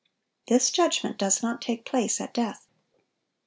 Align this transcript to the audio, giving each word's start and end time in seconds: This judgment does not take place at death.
This 0.47 0.71
judgment 0.71 1.19
does 1.19 1.43
not 1.43 1.61
take 1.61 1.85
place 1.85 2.19
at 2.19 2.33
death. 2.33 2.65